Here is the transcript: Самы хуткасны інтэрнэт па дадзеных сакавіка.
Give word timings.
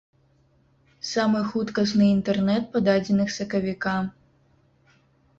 Самы 1.09 1.41
хуткасны 1.49 2.07
інтэрнэт 2.13 2.63
па 2.73 2.81
дадзеных 2.87 3.29
сакавіка. 3.35 3.93